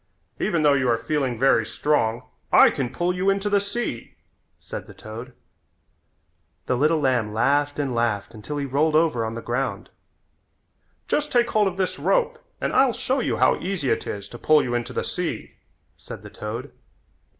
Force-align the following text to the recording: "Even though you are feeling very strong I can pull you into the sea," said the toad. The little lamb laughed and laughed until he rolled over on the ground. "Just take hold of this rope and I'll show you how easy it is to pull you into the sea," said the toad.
"Even 0.39 0.63
though 0.63 0.73
you 0.73 0.89
are 0.89 0.97
feeling 0.97 1.37
very 1.37 1.63
strong 1.63 2.23
I 2.51 2.71
can 2.71 2.91
pull 2.91 3.13
you 3.13 3.29
into 3.29 3.51
the 3.51 3.59
sea," 3.59 4.15
said 4.59 4.87
the 4.87 4.95
toad. 4.95 5.33
The 6.65 6.75
little 6.75 6.99
lamb 6.99 7.35
laughed 7.35 7.77
and 7.77 7.93
laughed 7.93 8.33
until 8.33 8.57
he 8.57 8.65
rolled 8.65 8.95
over 8.95 9.23
on 9.23 9.35
the 9.35 9.43
ground. 9.43 9.91
"Just 11.07 11.31
take 11.31 11.51
hold 11.51 11.67
of 11.67 11.77
this 11.77 11.99
rope 11.99 12.39
and 12.59 12.73
I'll 12.73 12.93
show 12.93 13.19
you 13.19 13.37
how 13.37 13.59
easy 13.59 13.91
it 13.91 14.07
is 14.07 14.27
to 14.29 14.39
pull 14.39 14.63
you 14.63 14.73
into 14.73 14.91
the 14.91 15.03
sea," 15.05 15.53
said 15.97 16.23
the 16.23 16.31
toad. 16.31 16.71